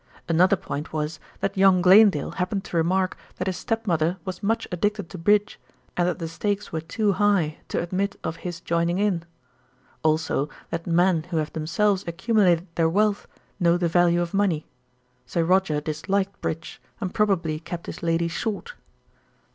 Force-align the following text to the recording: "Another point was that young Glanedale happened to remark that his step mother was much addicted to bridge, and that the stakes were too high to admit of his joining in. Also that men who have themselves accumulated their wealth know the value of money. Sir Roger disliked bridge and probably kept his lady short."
"Another 0.27 0.55
point 0.55 0.91
was 0.91 1.19
that 1.41 1.55
young 1.55 1.79
Glanedale 1.79 2.31
happened 2.37 2.63
to 2.63 2.75
remark 2.75 3.15
that 3.35 3.45
his 3.45 3.57
step 3.57 3.85
mother 3.85 4.17
was 4.25 4.41
much 4.41 4.67
addicted 4.71 5.11
to 5.11 5.19
bridge, 5.19 5.59
and 5.95 6.07
that 6.07 6.17
the 6.17 6.27
stakes 6.27 6.71
were 6.71 6.81
too 6.81 7.11
high 7.11 7.59
to 7.67 7.79
admit 7.79 8.19
of 8.23 8.37
his 8.37 8.61
joining 8.61 8.97
in. 8.97 9.23
Also 10.01 10.49
that 10.71 10.87
men 10.87 11.21
who 11.29 11.37
have 11.37 11.53
themselves 11.53 12.03
accumulated 12.07 12.65
their 12.73 12.89
wealth 12.89 13.27
know 13.59 13.77
the 13.77 13.87
value 13.87 14.23
of 14.23 14.33
money. 14.33 14.65
Sir 15.27 15.43
Roger 15.43 15.79
disliked 15.79 16.41
bridge 16.41 16.81
and 16.99 17.13
probably 17.13 17.59
kept 17.59 17.85
his 17.85 18.01
lady 18.01 18.27
short." 18.27 18.73